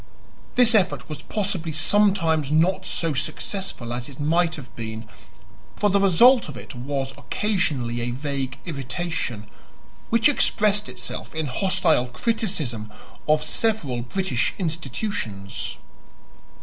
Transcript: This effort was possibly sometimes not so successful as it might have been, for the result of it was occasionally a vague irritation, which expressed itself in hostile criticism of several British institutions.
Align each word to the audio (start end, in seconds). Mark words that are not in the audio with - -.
This 0.55 0.73
effort 0.73 1.07
was 1.07 1.21
possibly 1.21 1.71
sometimes 1.71 2.51
not 2.51 2.87
so 2.87 3.13
successful 3.13 3.93
as 3.93 4.09
it 4.09 4.19
might 4.19 4.55
have 4.55 4.75
been, 4.75 5.07
for 5.75 5.91
the 5.91 5.99
result 5.99 6.49
of 6.49 6.57
it 6.57 6.73
was 6.73 7.13
occasionally 7.19 8.01
a 8.01 8.09
vague 8.09 8.57
irritation, 8.65 9.45
which 10.09 10.27
expressed 10.27 10.89
itself 10.89 11.35
in 11.35 11.45
hostile 11.45 12.07
criticism 12.07 12.91
of 13.27 13.43
several 13.43 14.01
British 14.01 14.55
institutions. 14.57 15.77